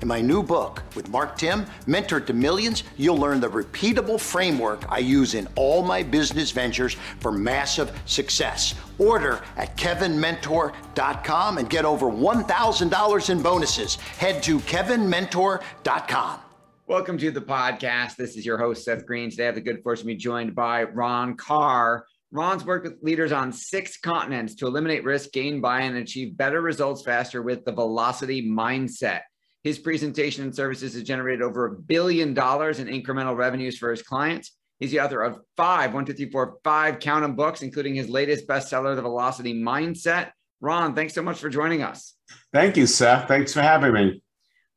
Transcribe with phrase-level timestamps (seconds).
[0.00, 4.84] In my new book with Mark Timm, Mentor to Millions, you'll learn the repeatable framework
[4.88, 8.76] I use in all my business ventures for massive success.
[8.98, 13.96] Order at kevinmentor.com and get over $1,000 in bonuses.
[13.96, 16.40] Head to kevinmentor.com.
[16.86, 18.14] Welcome to the podcast.
[18.14, 19.30] This is your host, Seth Greene.
[19.30, 22.06] Today I have the good fortune to be joined by Ron Karr.
[22.30, 26.60] Ron's worked with leaders on six continents to eliminate risk, gain buy-in, and achieve better
[26.60, 29.22] results faster with the velocity mindset.
[29.64, 34.02] His presentation and services has generated over a billion dollars in incremental revenues for his
[34.02, 34.52] clients.
[34.78, 38.08] He's the author of five, one, two, three, four, five count 'em books, including his
[38.08, 40.30] latest bestseller, The Velocity Mindset.
[40.60, 42.14] Ron, thanks so much for joining us.
[42.52, 43.26] Thank you, Seth.
[43.26, 44.22] Thanks for having me.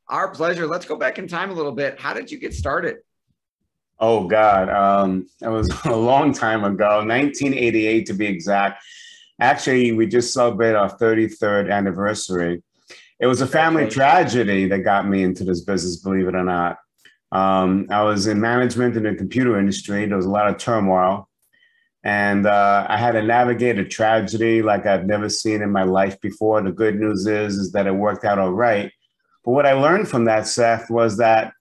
[0.07, 0.65] Our pleasure.
[0.65, 1.99] Let's go back in time a little bit.
[1.99, 2.97] How did you get started?
[3.99, 8.83] Oh God, um, it was a long time ago, 1988 to be exact.
[9.39, 12.63] Actually, we just celebrated our 33rd anniversary.
[13.22, 16.80] It was a family tragedy that got me into this business, believe it or not.
[17.31, 20.08] Um, I was in management in the computer industry.
[20.08, 21.30] There was a lot of turmoil.
[22.03, 26.19] And uh, I had to navigate a tragedy like I've never seen in my life
[26.19, 26.64] before.
[26.64, 28.92] The good news is, is that it worked out all right.
[29.45, 31.53] But what I learned from that, Seth, was that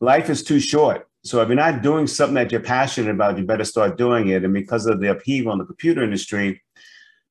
[0.00, 1.06] life is too short.
[1.22, 4.44] So if you're not doing something that you're passionate about, you better start doing it.
[4.44, 6.62] And because of the upheaval in the computer industry,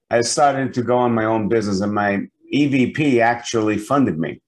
[0.10, 4.42] I started to go on my own business, and my EVP actually funded me.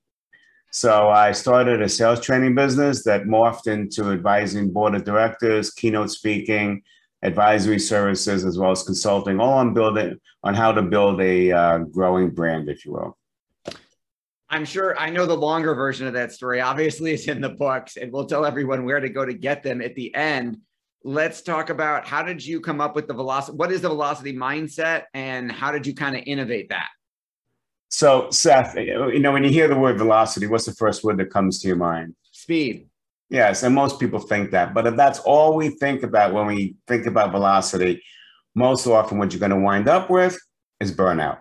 [0.71, 6.11] So I started a sales training business that morphed into advising board of directors, keynote
[6.11, 6.83] speaking,
[7.23, 11.77] advisory services, as well as consulting, all on building on how to build a uh,
[11.79, 13.17] growing brand, if you will.
[14.49, 16.61] I'm sure I know the longer version of that story.
[16.61, 19.81] Obviously, it's in the books, and we'll tell everyone where to go to get them
[19.81, 20.59] at the end.
[21.03, 23.57] Let's talk about how did you come up with the velocity?
[23.57, 26.87] What is the velocity mindset, and how did you kind of innovate that?
[27.89, 31.31] So, Seth, you know, when you hear the word velocity, what's the first word that
[31.31, 32.15] comes to your mind?
[32.31, 32.89] Speed.
[33.29, 34.73] Yes, and most people think that.
[34.73, 38.03] But if that's all we think about when we think about velocity,
[38.55, 40.37] most often what you're going to wind up with
[40.79, 41.39] is burnout.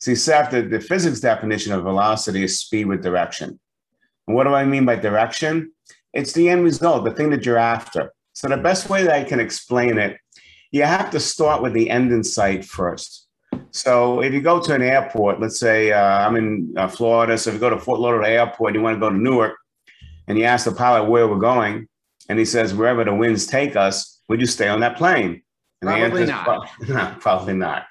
[0.00, 3.58] See, Seth, the, the physics definition of velocity is speed with direction.
[4.26, 5.72] And what do I mean by direction?
[6.12, 8.12] It's the end result, the thing that you're after.
[8.32, 10.18] So the best way that I can explain it,
[10.72, 13.23] you have to start with the end in sight first.
[13.74, 17.50] So if you go to an airport, let's say uh, I'm in uh, Florida, so
[17.50, 19.56] if you go to Fort Lauderdale Airport, you want to go to Newark,
[20.28, 21.88] and you ask the pilot where we're going,
[22.28, 25.42] and he says wherever the winds take us, would you stay on that plane?
[25.82, 26.68] And probably not.
[26.88, 27.86] no, probably not.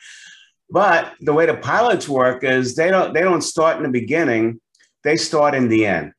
[0.70, 4.62] But the way the pilots work is they don't they don't start in the beginning,
[5.04, 6.14] they start in the end.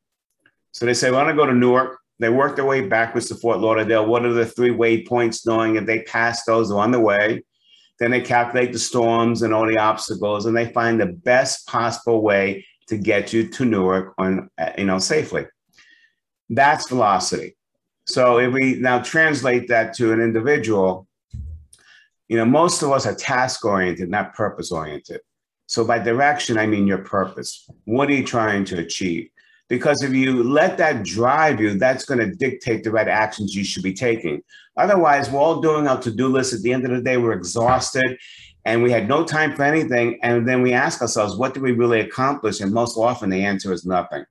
[0.73, 1.99] So they say, want to go to Newark.
[2.19, 4.05] They work their way backwards to Fort Lauderdale.
[4.05, 7.43] What are the three waypoints knowing if they pass those on the way?
[8.01, 12.23] Then they calculate the storms and all the obstacles, and they find the best possible
[12.23, 15.47] way to get you to Newark on uh, you know safely.
[16.51, 17.57] That's velocity.
[18.07, 21.07] So if we now translate that to an individual,
[22.29, 25.21] you know, most of us are task oriented, not purpose oriented.
[25.67, 27.69] So by direction, I mean your purpose.
[27.85, 29.31] What are you trying to achieve?
[29.69, 33.65] Because if you let that drive you, that's going to dictate the right actions you
[33.65, 34.43] should be taking.
[34.77, 36.53] Otherwise, we're all doing our to do list.
[36.53, 38.19] At the end of the day, we're exhausted
[38.65, 40.19] and we had no time for anything.
[40.23, 42.61] And then we ask ourselves, what did we really accomplish?
[42.61, 44.25] And most often the answer is nothing.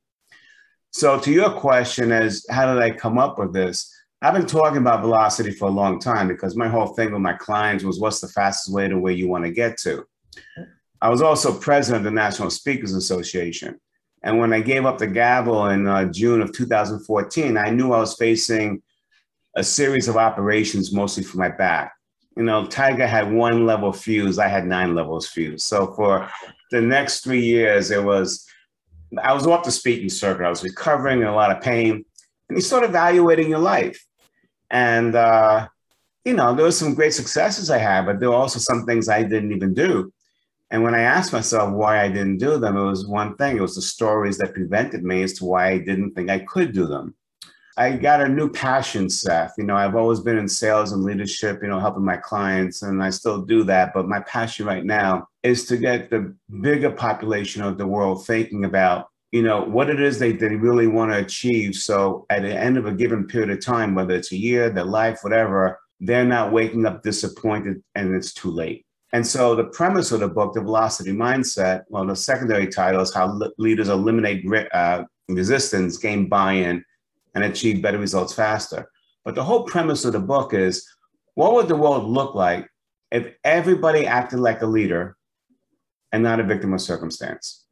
[0.91, 3.91] So, to your question, is how did I come up with this?
[4.21, 7.33] I've been talking about velocity for a long time because my whole thing with my
[7.33, 10.05] clients was what's the fastest way to where you want to get to.
[11.01, 13.81] I was also president of the National Speakers Association.
[14.23, 17.99] And when I gave up the gavel in uh, June of 2014, I knew I
[17.99, 18.81] was facing
[19.55, 21.93] a series of operations mostly for my back.
[22.37, 25.65] You know, Tiger had one level fuse, I had nine levels fuse.
[25.65, 26.29] So for
[26.71, 28.47] the next three years, it was,
[29.21, 30.45] I was off the speaking circuit.
[30.45, 32.05] I was recovering in a lot of pain.
[32.49, 34.03] And you start evaluating your life
[34.69, 35.67] And, uh,
[36.25, 39.09] you know, there were some great successes I had, but there were also some things
[39.09, 40.12] I didn't even do.
[40.73, 43.57] And when I asked myself why I didn't do them, it was one thing.
[43.57, 46.73] It was the stories that prevented me as to why I didn't think I could
[46.73, 47.13] do them.
[47.77, 49.53] I got a new passion, Seth.
[49.59, 53.03] You know, I've always been in sales and leadership, you know, helping my clients, and
[53.03, 53.93] I still do that.
[53.93, 58.65] But my passion right now is to get the bigger population of the world thinking
[58.65, 61.75] about, you know, what it is they, they really want to achieve.
[61.75, 64.85] So at the end of a given period of time, whether it's a year, their
[64.85, 68.87] life, whatever, they're not waking up disappointed and it's too late.
[69.13, 73.13] And so the premise of the book, The Velocity Mindset, well, the secondary title is
[73.13, 74.43] how leaders eliminate
[74.73, 76.83] uh, resistance, gain buy-in,
[77.35, 78.89] and achieve better results faster.
[79.23, 80.87] But the whole premise of the book is
[81.35, 82.67] what would the world look like
[83.11, 85.15] if everybody acted like a leader
[86.11, 87.65] and not a victim of circumstance?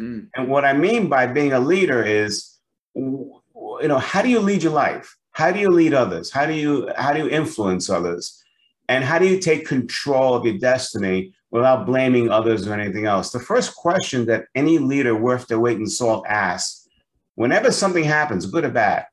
[0.00, 0.28] Mm.
[0.34, 2.58] And what I mean by being a leader is,
[2.94, 3.40] you
[3.82, 5.16] know, how do you lead your life?
[5.30, 6.30] How do you lead others?
[6.30, 8.41] How do you how do you influence others?
[8.88, 13.30] And how do you take control of your destiny without blaming others or anything else?
[13.30, 16.88] The first question that any leader worth their weight in salt asks,
[17.34, 19.06] whenever something happens, good or bad,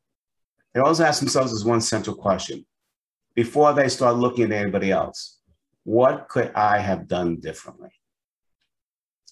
[0.74, 2.66] they always ask themselves this one central question
[3.36, 5.40] before they start looking at anybody else.
[5.84, 7.90] What could I have done differently?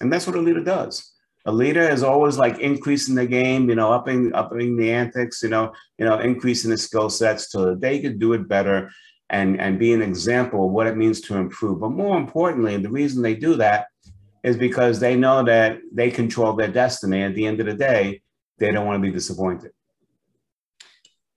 [0.02, 1.14] And that's what a leader does.
[1.46, 5.50] A leader is always like increasing the game, you know, upping upping the antics, you
[5.50, 8.92] know, you know, increasing the skill sets so that they could do it better
[9.30, 11.82] and, and be an example of what it means to improve.
[11.82, 13.88] But more importantly, the reason they do that
[14.44, 17.24] is because they know that they control their destiny.
[17.24, 18.22] At the end of the day,
[18.58, 19.72] they don't want to be disappointed.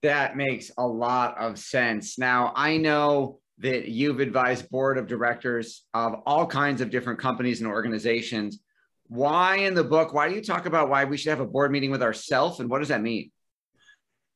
[0.01, 2.17] That makes a lot of sense.
[2.17, 7.61] Now, I know that you've advised board of directors of all kinds of different companies
[7.61, 8.59] and organizations.
[9.07, 11.71] Why in the book, why do you talk about why we should have a board
[11.71, 13.31] meeting with ourselves and what does that mean?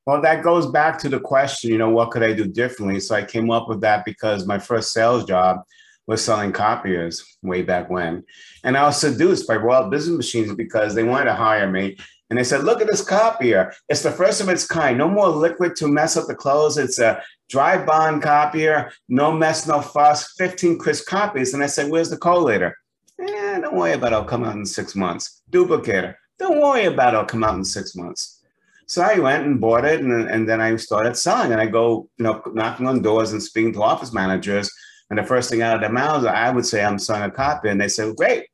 [0.06, 3.00] Well, that goes back to the question, you know, what could I do differently?
[3.00, 5.64] So I came up with that because my first sales job
[6.06, 8.24] was selling copiers way back when.
[8.64, 11.98] And I was seduced by Royal Business Machines because they wanted to hire me.
[12.30, 13.74] And they said, look at this copier.
[13.90, 14.98] It's the first of its kind.
[14.98, 16.78] No more liquid to mess up the clothes.
[16.78, 21.54] It's a dry bond copier, no mess, no fuss, 15 crisp copies.
[21.54, 22.74] And I said, where's the collator?
[23.20, 24.16] Eh, don't worry about it.
[24.16, 25.42] I'll come out in six months.
[25.52, 26.16] Duplicator.
[26.38, 27.18] Don't worry about it.
[27.18, 28.44] I'll come out in six months.
[28.88, 31.52] So I went and bought it, and, and then I started selling.
[31.52, 34.72] And I go, you know, knocking on doors and speaking to office managers.
[35.10, 37.70] And the first thing out of their mouths, I would say, I'm selling a copy.
[37.70, 38.48] And they say, great.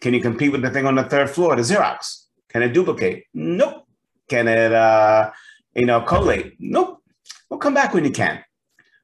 [0.00, 2.24] Can you compete with the thing on the third floor, the Xerox?
[2.48, 3.24] Can it duplicate?
[3.34, 3.86] Nope.
[4.28, 5.30] Can it, uh,
[5.74, 6.56] you know, collate?
[6.58, 7.02] Nope.
[7.48, 8.42] Well, come back when you can.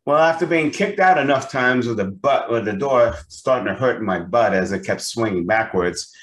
[0.06, 3.74] Well, after being kicked out enough times with the butt, with the door starting to
[3.74, 6.14] hurt my butt as it kept swinging backwards,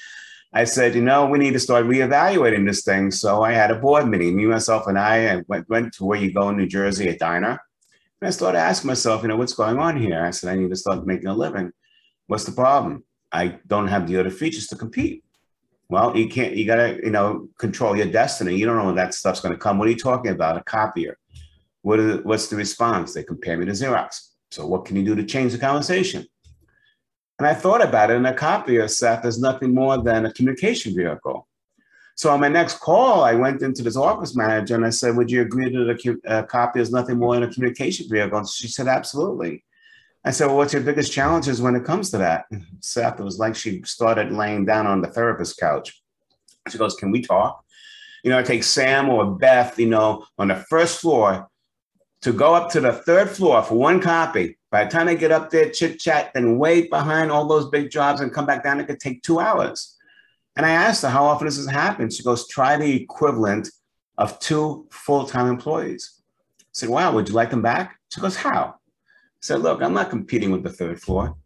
[0.54, 3.10] I said, you know, we need to start reevaluating this thing.
[3.10, 6.18] So I had a board meeting, me, myself, and I, I went, went to where
[6.18, 7.58] you go in New Jersey, a diner.
[8.20, 10.22] And I started asking myself, you know, what's going on here?
[10.22, 11.72] I said, I need to start making a living.
[12.26, 13.04] What's the problem?
[13.32, 15.24] I don't have the other features to compete.
[15.88, 18.54] Well, you can't, you got to, you know, control your destiny.
[18.54, 19.78] You don't know when that stuff's to come.
[19.78, 20.58] What are you talking about?
[20.58, 21.18] A copier.
[21.80, 23.14] What is, what's the response?
[23.14, 24.28] They compare me to Xerox.
[24.50, 26.26] So what can you do to change the conversation?
[27.38, 30.94] And I thought about it, and a copier, Seth, is nothing more than a communication
[30.94, 31.48] vehicle.
[32.14, 35.30] So on my next call, I went into this office manager and I said, Would
[35.30, 38.38] you agree that a copy is nothing more than a communication vehicle?
[38.38, 39.64] And she said, Absolutely.
[40.24, 42.44] I said, Well, what's your biggest challenges when it comes to that?
[42.80, 46.02] Seth, it was like she started laying down on the therapist couch.
[46.68, 47.64] She goes, Can we talk?
[48.22, 51.48] You know, I take Sam or Beth, you know, on the first floor
[52.22, 54.56] to go up to the third floor for one copy.
[54.70, 57.90] By the time I get up there, chit chat, then wait behind all those big
[57.90, 59.96] jobs and come back down, it could take two hours.
[60.56, 62.10] And I asked her, how often does this happen?
[62.10, 63.68] She goes, try the equivalent
[64.18, 66.22] of two full time employees.
[66.60, 67.98] I said, wow, would you like them back?
[68.10, 68.74] She goes, how?
[68.76, 71.36] I said, look, I'm not competing with the third floor.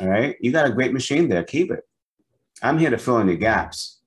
[0.00, 0.36] All right.
[0.40, 1.44] You got a great machine there.
[1.44, 1.86] Keep it.
[2.62, 3.98] I'm here to fill in the gaps.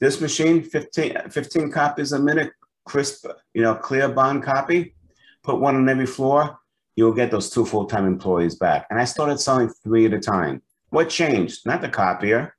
[0.00, 2.52] This machine, 15, 15 copies a minute,
[2.84, 4.94] crisp, you know, clear bond copy
[5.44, 6.58] put one on every floor,
[6.96, 8.86] you'll get those two full-time employees back.
[8.90, 10.62] And I started selling three at a time.
[10.90, 11.66] What changed?
[11.66, 12.56] Not the copier,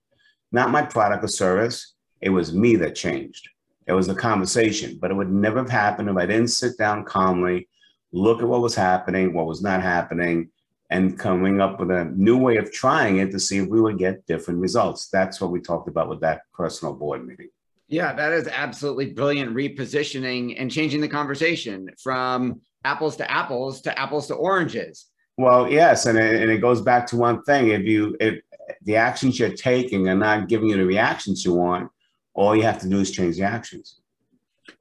[0.51, 1.95] not my product or service.
[2.21, 3.49] It was me that changed.
[3.87, 7.05] It was the conversation, but it would never have happened if I didn't sit down
[7.05, 7.67] calmly,
[8.11, 10.49] look at what was happening, what was not happening,
[10.89, 13.97] and coming up with a new way of trying it to see if we would
[13.97, 15.07] get different results.
[15.09, 17.49] That's what we talked about with that personal board meeting.
[17.87, 23.99] Yeah, that is absolutely brilliant repositioning and changing the conversation from apples to apples to
[23.99, 25.07] apples to oranges.
[25.37, 28.41] Well, yes, and it, and it goes back to one thing: if you if
[28.83, 31.89] the actions you're taking are not giving you the reactions you want,
[32.33, 33.99] all you have to do is change the actions.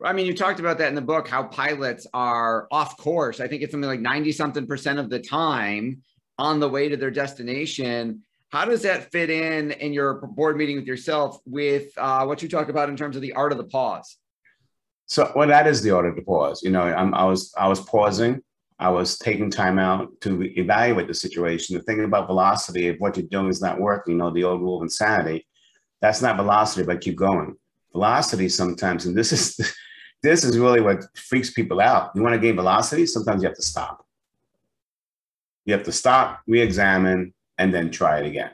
[0.02, 3.40] I mean, you talked about that in the book, how pilots are off course.
[3.40, 6.02] I think it's something like 90 something percent of the time
[6.38, 8.22] on the way to their destination.
[8.48, 12.48] How does that fit in in your board meeting with yourself with uh, what you
[12.48, 14.16] talk about in terms of the art of the pause?
[15.06, 16.62] So, well, that is the order to pause.
[16.62, 18.42] You know, I'm, I was I was pausing.
[18.78, 21.76] I was taking time out to evaluate the situation.
[21.76, 24.60] The thing about velocity, if what you're doing is not working, you know, the old
[24.60, 25.46] rule of insanity,
[26.00, 27.56] that's not velocity, but keep going.
[27.92, 29.74] Velocity sometimes, and this is
[30.22, 32.10] this is really what freaks people out.
[32.14, 34.04] You want to gain velocity, sometimes you have to stop.
[35.66, 38.50] You have to stop, re-examine, and then try it again.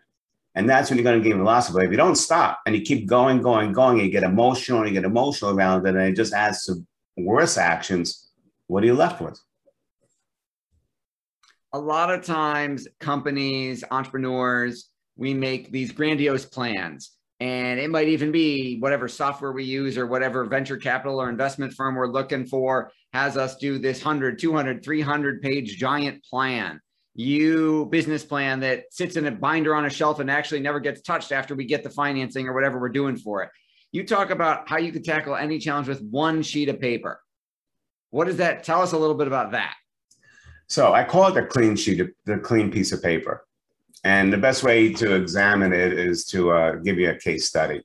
[0.54, 1.74] And that's when you're going to gain velocity.
[1.74, 4.88] But if you don't stop and you keep going, going, going, you get emotional and
[4.88, 6.84] you get emotional around it, and it just adds to
[7.16, 8.30] worse actions,
[8.66, 9.40] what are you left with?
[11.72, 17.12] A lot of times, companies, entrepreneurs, we make these grandiose plans.
[17.38, 21.72] And it might even be whatever software we use or whatever venture capital or investment
[21.72, 26.80] firm we're looking for has us do this 100, 200, 300 page giant plan
[27.20, 31.02] you business plan that sits in a binder on a shelf and actually never gets
[31.02, 33.50] touched after we get the financing or whatever we're doing for it.
[33.92, 37.20] You talk about how you could tackle any challenge with one sheet of paper.
[38.08, 39.74] What does that tell us a little bit about that?
[40.66, 43.44] So I call it the clean sheet, the clean piece of paper.
[44.02, 47.82] And the best way to examine it is to uh, give you a case study.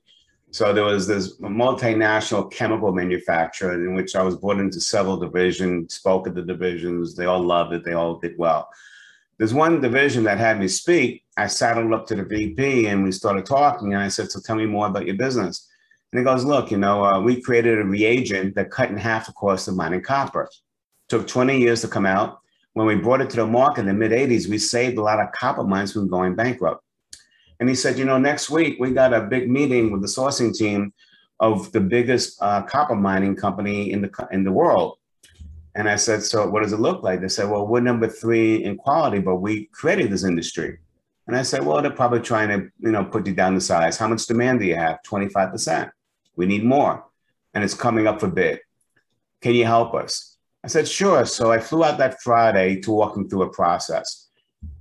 [0.50, 5.92] So there was this multinational chemical manufacturer in which I was brought into several divisions,
[5.92, 7.14] spoke at the divisions.
[7.14, 7.84] They all loved it.
[7.84, 8.70] They all did well
[9.38, 11.24] there's one division that had me speak.
[11.36, 13.92] I saddled up to the VP and we started talking.
[13.92, 15.68] And I said, So tell me more about your business.
[16.12, 19.26] And he goes, Look, you know, uh, we created a reagent that cut in half
[19.26, 20.48] the cost of mining copper.
[21.08, 22.40] Took 20 years to come out.
[22.72, 25.20] When we brought it to the market in the mid 80s, we saved a lot
[25.20, 26.82] of copper mines from going bankrupt.
[27.60, 30.56] And he said, You know, next week we got a big meeting with the sourcing
[30.56, 30.94] team
[31.40, 34.96] of the biggest uh, copper mining company in the, in the world.
[35.76, 37.20] And I said, so what does it look like?
[37.20, 40.78] They said, well, we're number three in quality, but we created this industry.
[41.26, 43.98] And I said, well, they're probably trying to, you know, put you down the size.
[43.98, 45.00] How much demand do you have?
[45.06, 45.90] 25%.
[46.34, 47.04] We need more.
[47.52, 48.60] And it's coming up for bid.
[49.42, 50.38] Can you help us?
[50.64, 51.26] I said, sure.
[51.26, 54.28] So I flew out that Friday to walk them through a process.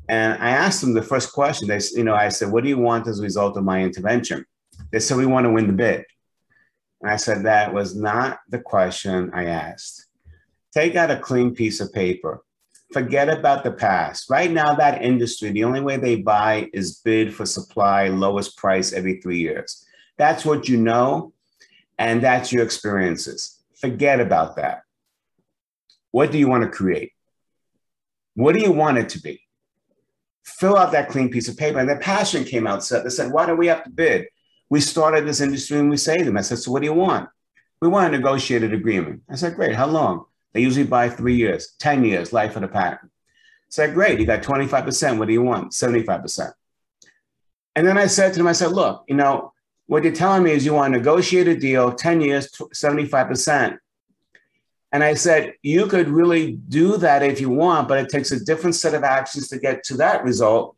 [0.08, 1.68] And I asked them the first question.
[1.68, 4.46] They, you know, I said, what do you want as a result of my intervention?
[4.92, 6.06] They said, we want to win the bid.
[7.02, 10.05] And I said, that was not the question I asked.
[10.76, 12.44] Take out a clean piece of paper.
[12.92, 14.30] Forget about the past.
[14.30, 18.92] Right now, that industry, the only way they buy is bid for supply, lowest price
[18.92, 19.86] every three years.
[20.18, 21.32] That's what you know,
[21.98, 23.64] and that's your experiences.
[23.80, 24.82] Forget about that.
[26.12, 27.14] What do you want to create?
[28.36, 29.42] What do you want it to be?
[30.44, 31.80] Fill out that clean piece of paper.
[31.80, 32.84] And the passion came out.
[32.84, 34.28] So They said, Why do we have to bid?
[34.70, 36.38] We started this industry and we saved them.
[36.38, 37.30] I said, So what do you want?
[37.82, 39.24] We want a negotiated agreement.
[39.30, 39.76] I said, Great.
[39.76, 40.26] How long?
[40.56, 43.12] They usually buy three years, 10 years, life of the patent.
[43.68, 45.20] Said, great, you got 25%.
[45.20, 45.74] What do you want?
[45.74, 46.54] 75%.
[47.76, 49.52] And then I said to them, I said, look, you know,
[49.88, 53.78] what you're telling me is you want to negotiate a deal, 10 years, 75%.
[54.94, 58.44] And I said, you could really do that if you want, but it takes a
[58.46, 60.78] different set of actions to get to that result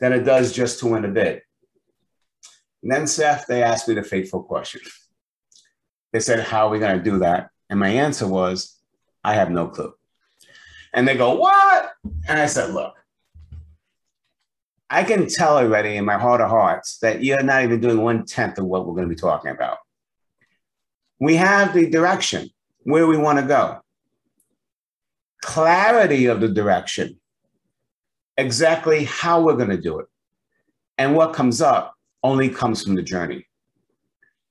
[0.00, 1.42] than it does just to win a bid.
[2.82, 4.80] And then, Seth, they asked me the fateful question.
[6.14, 7.50] They said, How are we going to do that?
[7.68, 8.77] And my answer was,
[9.24, 9.94] I have no clue.
[10.92, 11.92] And they go, What?
[12.26, 12.94] And I said, Look,
[14.90, 18.24] I can tell already in my heart of hearts that you're not even doing one
[18.24, 19.78] tenth of what we're going to be talking about.
[21.20, 22.48] We have the direction
[22.84, 23.80] where we want to go,
[25.42, 27.20] clarity of the direction,
[28.36, 30.06] exactly how we're going to do it.
[30.96, 33.46] And what comes up only comes from the journey.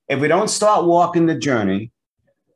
[0.08, 1.92] If we don't start walking the journey,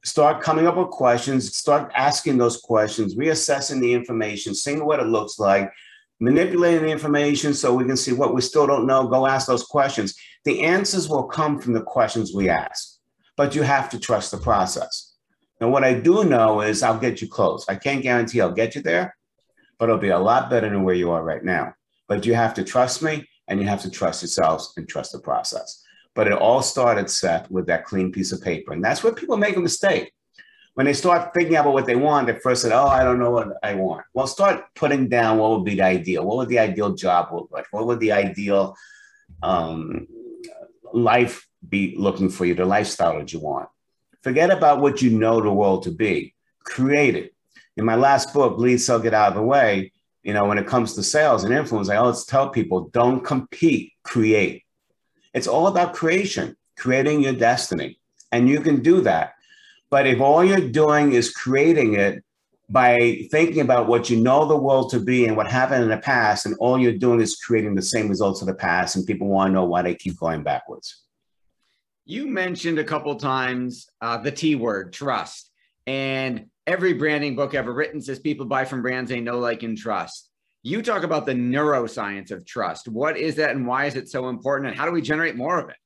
[0.05, 5.07] start coming up with questions, start asking those questions, reassessing the information, seeing what it
[5.07, 5.73] looks like,
[6.21, 9.07] manipulating the information so we can see what we still don't know.
[9.07, 10.15] Go ask those questions.
[10.45, 12.99] The answers will come from the questions we ask,
[13.37, 15.15] but you have to trust the process.
[15.61, 17.65] Now, what I do know is I'll get you close.
[17.69, 19.17] I can't guarantee I'll get you there,
[19.79, 21.75] but it'll be a lot better than where you are right now.
[22.09, 25.21] But you have to trust me and you have to trust yourselves and trust the
[25.21, 25.83] process.
[26.15, 28.73] But it all started, Seth, with that clean piece of paper.
[28.73, 30.13] And that's where people make a mistake.
[30.75, 33.31] When they start thinking about what they want, they first said, Oh, I don't know
[33.31, 34.05] what I want.
[34.15, 36.25] Well, start putting down what would be the ideal.
[36.25, 37.67] What would the ideal job look like?
[37.71, 38.75] What would the ideal
[39.43, 40.07] um,
[40.93, 43.69] life be looking for you, the lifestyle that you want?
[44.23, 46.35] Forget about what you know the world to be.
[46.65, 47.35] Create it.
[47.77, 49.93] In my last book, Lead, Sell, Get Out of the Way,
[50.23, 53.93] you know, when it comes to sales and influence, I always tell people don't compete,
[54.05, 54.62] create.
[55.35, 57.99] It's all about creation, creating your destiny.
[58.31, 59.35] And you can do that.
[59.91, 62.25] But if all you're doing is creating it
[62.71, 65.99] by thinking about what you know the world to be and what happened in the
[65.99, 69.29] past, and all you're doing is creating the same results of the past, and people
[69.29, 71.03] want to know why they keep going backwards.
[72.07, 75.51] You mentioned a couple times uh, the T word, trust.
[75.87, 79.77] And every branding book ever written says people buy from brands they know, like, and
[79.77, 80.31] trust.
[80.63, 82.89] You talk about the neuroscience of trust.
[82.89, 84.71] What is that and why is it so important?
[84.71, 85.77] And how do we generate more of it?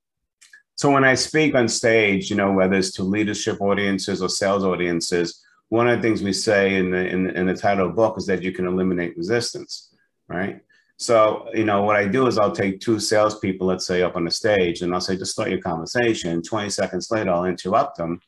[0.75, 4.65] So when I speak on stage, you know, whether it's to leadership audiences or sales
[4.65, 7.97] audiences, one of the things we say in the in, in the title of the
[7.97, 9.95] book is that you can eliminate resistance,
[10.29, 10.61] right?
[10.99, 14.25] So, you know, what I do is I'll take two salespeople, let's say, up on
[14.25, 16.43] the stage, and I'll say, just start your conversation.
[16.43, 18.21] 20 seconds later, I'll interrupt them.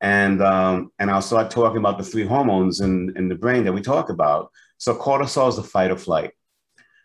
[0.00, 3.72] And um, and I'll start talking about the three hormones in, in the brain that
[3.72, 4.50] we talk about.
[4.80, 6.30] So cortisol is the fight or flight.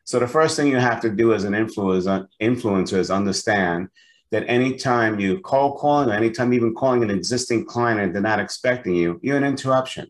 [0.05, 3.89] So the first thing you have to do as an influencer, is understand
[4.32, 8.39] that anytime you call calling or anytime even calling an existing client and they're not
[8.39, 10.10] expecting you, you're an interruption.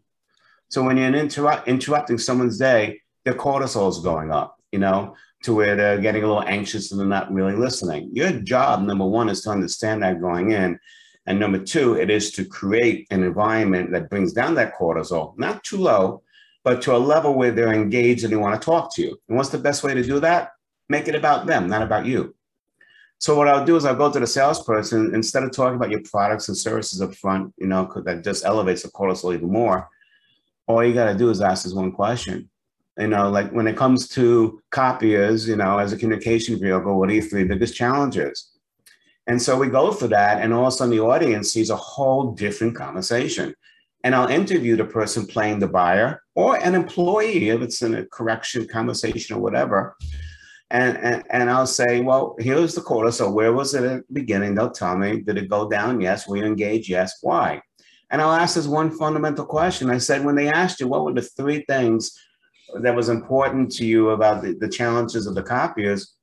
[0.69, 5.55] So when you're interrupt, interrupting someone's day, their cortisol is going up, you know, to
[5.55, 8.12] where they're getting a little anxious and they're not really listening.
[8.13, 10.79] Your job, number one, is to understand that going in.
[11.25, 15.63] And number two, it is to create an environment that brings down that cortisol, not
[15.63, 16.22] too low,
[16.65, 19.17] but to a level where they're engaged and they want to talk to you.
[19.29, 20.53] And what's the best way to do that?
[20.89, 22.36] Make it about them, not about you.
[23.19, 26.01] So what I'll do is I'll go to the salesperson instead of talking about your
[26.01, 29.88] products and services up front, you know, that just elevates the cortisol even more.
[30.65, 32.50] All you got to do is ask this one question.
[32.98, 37.10] You know, like when it comes to copiers, you know, as a communication vehicle, what
[37.10, 38.51] are your three biggest challenges?
[39.27, 41.75] And so we go for that, and all of a sudden the audience sees a
[41.75, 43.53] whole different conversation
[44.05, 48.06] and I'll interview the person playing the buyer or an employee if it's in a
[48.06, 49.96] correction conversation or whatever.
[50.70, 53.12] And, and, and I'll say, well, here's the quarter.
[53.12, 54.56] So where was it at the beginning?
[54.56, 56.01] They'll tell me, did it go down?
[56.01, 56.27] Yes.
[56.27, 56.89] Were you engaged?
[56.89, 57.20] Yes.
[57.22, 57.62] Why?
[58.12, 59.89] And I'll ask this one fundamental question.
[59.89, 62.20] I said, when they asked you, what were the three things
[62.82, 66.14] that was important to you about the, the challenges of the copiers?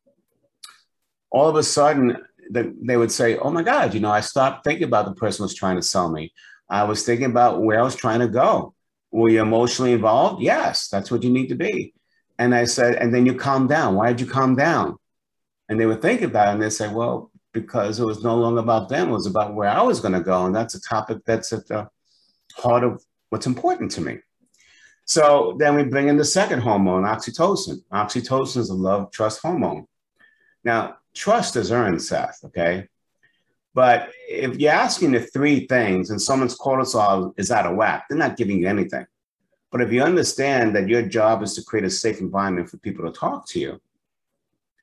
[1.30, 2.18] All of a sudden,
[2.50, 5.44] the, they would say, oh my God, you know, I stopped thinking about the person
[5.44, 6.32] was trying to sell me.
[6.68, 8.74] I was thinking about where I was trying to go.
[9.12, 10.42] Were you emotionally involved?
[10.42, 11.94] Yes, that's what you need to be.
[12.38, 13.94] And I said, and then you calm down.
[13.94, 14.96] Why did you calm down?
[15.68, 18.60] And they would think about it and they say, well, because it was no longer
[18.60, 20.46] about them, it was about where I was going to go.
[20.46, 21.88] And that's a topic that's at the
[22.56, 24.18] heart of what's important to me.
[25.04, 27.82] So then we bring in the second hormone, oxytocin.
[27.92, 29.86] Oxytocin is a love trust hormone.
[30.64, 32.88] Now, trust is earned, Seth, okay?
[33.74, 38.18] But if you're asking the three things and someone's cortisol is out of whack, they're
[38.18, 39.06] not giving you anything.
[39.70, 43.10] But if you understand that your job is to create a safe environment for people
[43.10, 43.80] to talk to you,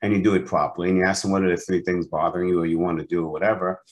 [0.02, 2.48] and you do it properly, and you ask them what are the three things bothering
[2.48, 3.82] you or you want to do or whatever,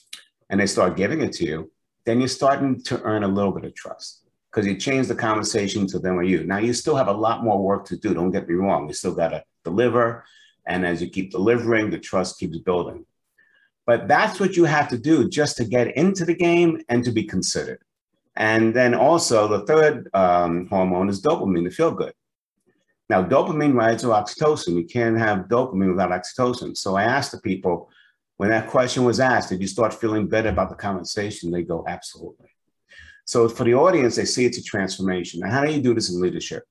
[0.49, 1.71] and they start giving it to you,
[2.05, 5.85] then you're starting to earn a little bit of trust because you change the conversation
[5.87, 6.43] to them or you.
[6.43, 8.13] Now you still have a lot more work to do.
[8.13, 8.87] Don't get me wrong.
[8.87, 10.25] You still got to deliver.
[10.65, 13.05] And as you keep delivering, the trust keeps building.
[13.89, 17.11] But that's what you have to do just to get into the game and to
[17.11, 17.81] be considered.
[18.35, 22.13] And then also the third um, hormone is dopamine, to feel good.
[23.09, 24.75] Now, dopamine rides to oxytocin.
[24.75, 26.77] You can't have dopamine without oxytocin.
[26.77, 27.89] So I asked the people
[28.37, 31.49] when that question was asked, did you start feeling better about the conversation?
[31.49, 32.51] They go, absolutely.
[33.25, 35.39] So for the audience, they see it's a transformation.
[35.39, 36.63] Now, how do you do this in leadership?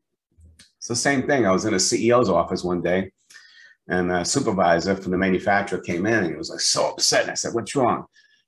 [0.77, 1.47] It's the same thing.
[1.47, 3.11] I was in a CEO's office one day
[3.89, 7.23] and a supervisor from the manufacturer came in and he was like so upset.
[7.23, 8.05] And I said, What's wrong?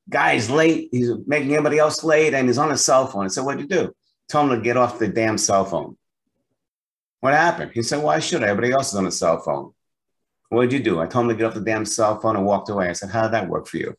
[0.09, 0.89] Guy's late.
[0.93, 3.25] He's making everybody else late and he's on his cell phone.
[3.25, 3.95] I said, What'd you do?
[4.29, 5.97] Tell him to get off the damn cell phone.
[7.21, 7.73] What happened?
[7.75, 8.49] He said, Why should I?
[8.49, 9.73] Everybody else is on a cell phone.
[10.51, 11.01] What'd you do?
[11.01, 12.89] I told him to get off the damn cell phone and walked away.
[12.89, 13.97] I said, How did that work for you?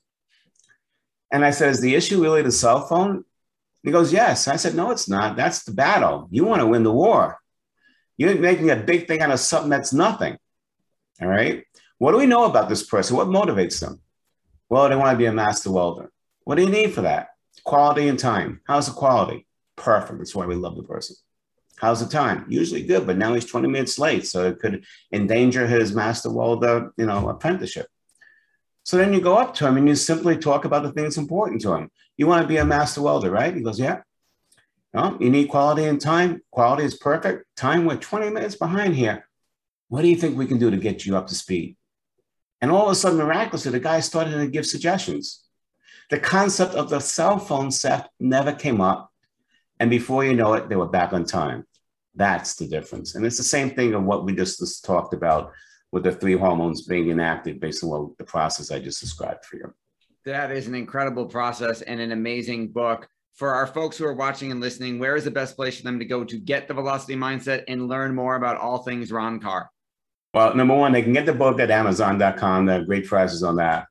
[1.32, 3.26] And I said, Is the issue really the cell phone?
[3.84, 4.48] He goes, Yes.
[4.48, 5.36] I said, No, it's not.
[5.36, 6.28] That's the battle.
[6.30, 7.40] You want to win the war.
[8.18, 10.38] You're making a big thing out of something that's nothing.
[11.22, 11.66] All right.
[12.00, 13.16] What do we know about this person?
[13.16, 14.02] What motivates them?
[14.70, 16.12] Well, they want to be a master welder.
[16.46, 17.30] What do you need for that?
[17.64, 18.62] Quality and time.
[18.66, 19.46] How's the quality?
[19.76, 20.18] Perfect.
[20.18, 21.16] That's why we love the person.
[21.78, 22.46] How's the time?
[22.48, 24.26] Usually good, but now he's 20 minutes late.
[24.26, 27.88] So it could endanger his master welder, you know, apprenticeship.
[28.84, 31.62] So then you go up to him and you simply talk about the things important
[31.62, 31.92] to him.
[32.18, 33.54] You want to be a master welder, right?
[33.54, 34.02] He goes, Yeah.
[34.94, 36.42] No, you need quality and time.
[36.52, 37.46] Quality is perfect.
[37.56, 39.28] Time, we're 20 minutes behind here.
[39.92, 41.76] What do you think we can do to get you up to speed?
[42.62, 45.44] And all of a sudden, miraculously, the guy started to give suggestions.
[46.10, 49.12] The concept of the cell phone set never came up.
[49.82, 51.66] And before you know it, they were back on time.
[52.16, 53.16] That's the difference.
[53.16, 55.52] And it's the same thing of what we just, just talked about
[55.92, 59.58] with the three hormones being enacted based on what the process I just described for
[59.58, 59.74] you.
[60.24, 63.10] That is an incredible process and an amazing book.
[63.34, 66.00] for our folks who are watching and listening, where is the best place for them
[66.00, 69.70] to go to get the velocity mindset and learn more about all things Ron Karr?
[70.34, 72.70] Well, number one, they can get the book at Amazon.com.
[72.70, 73.88] Are great prices on that.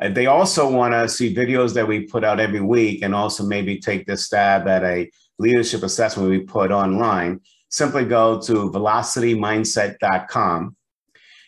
[0.00, 3.44] Uh, they also want to see videos that we put out every week and also
[3.44, 7.40] maybe take this stab at a leadership assessment we put online.
[7.68, 10.76] Simply go to velocitymindset.com.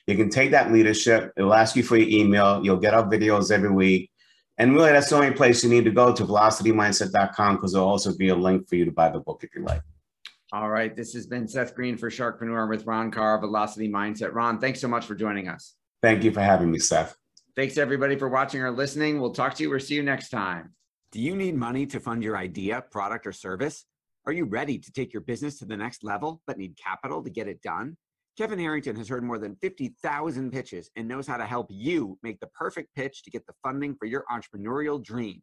[0.07, 1.33] You can take that leadership.
[1.37, 2.65] It will ask you for your email.
[2.65, 4.11] You'll get our videos every week.
[4.59, 8.17] And really, that's the only place you need to go to velocitymindset.com because there'll also
[8.17, 9.83] be a link for you to buy the book if you like.
[10.55, 10.95] All right.
[10.95, 14.35] This has been Seth Greene for Sharkpreneur with Ron Karr, Velocity Mindset.
[14.35, 15.75] Ron, thanks so much for joining us.
[16.01, 17.17] Thank you for having me, Seth.
[17.57, 19.19] Thanks everybody for watching or listening.
[19.19, 20.73] We'll talk to you or see you next time.
[21.11, 23.85] Do you need money to fund your idea, product, or service?
[24.27, 27.31] Are you ready to take your business to the next level but need capital to
[27.31, 27.97] get it done?
[28.39, 32.39] Kevin Harrington has heard more than 50,000 pitches and knows how to help you make
[32.39, 35.43] the perfect pitch to get the funding for your entrepreneurial dream.